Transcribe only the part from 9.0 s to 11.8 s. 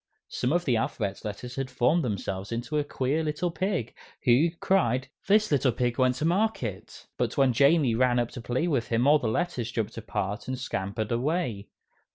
all the letters jumped apart and scampered away.